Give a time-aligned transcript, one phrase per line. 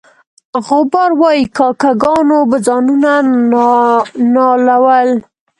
[0.65, 3.11] غبار وایي کاکه ګانو به ځانونه
[4.33, 5.09] نالول.